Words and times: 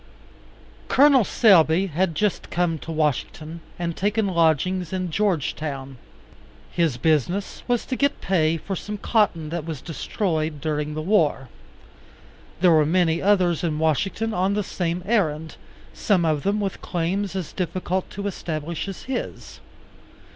Col. 0.87 1.23
Selby 1.23 1.85
had 1.85 2.15
just 2.15 2.49
come 2.49 2.79
to 2.79 2.91
Washington, 2.91 3.61
and 3.77 3.95
taken 3.95 4.25
lodgings 4.25 4.91
in 4.91 5.11
Georgetown. 5.11 5.99
His 6.71 6.97
business 6.97 7.61
was 7.67 7.85
to 7.85 7.95
get 7.95 8.19
pay 8.19 8.57
for 8.57 8.75
some 8.75 8.97
cotton 8.97 9.49
that 9.49 9.63
was 9.63 9.79
destroyed 9.79 10.59
during 10.59 10.95
the 10.95 11.03
war. 11.03 11.49
There 12.61 12.71
were 12.71 12.83
many 12.83 13.21
others 13.21 13.63
in 13.63 13.77
Washington 13.77 14.33
on 14.33 14.55
the 14.55 14.63
same 14.63 15.03
errand, 15.05 15.57
some 15.93 16.25
of 16.25 16.41
them 16.41 16.59
with 16.59 16.81
claims 16.81 17.35
as 17.35 17.53
difficult 17.53 18.09
to 18.09 18.25
establish 18.25 18.87
as 18.87 19.03
his. 19.03 19.59